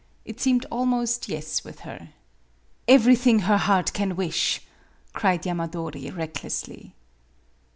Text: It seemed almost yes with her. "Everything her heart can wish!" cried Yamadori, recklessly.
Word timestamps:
It 0.25 0.39
seemed 0.39 0.65
almost 0.71 1.29
yes 1.29 1.63
with 1.63 1.81
her. 1.81 2.09
"Everything 2.87 3.37
her 3.41 3.57
heart 3.59 3.93
can 3.93 4.15
wish!" 4.15 4.59
cried 5.13 5.43
Yamadori, 5.45 6.09
recklessly. 6.09 6.95